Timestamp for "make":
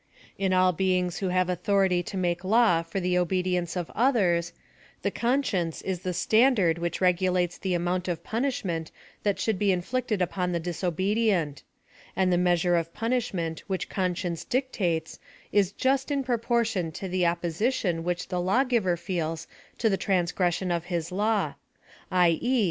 2.17-2.43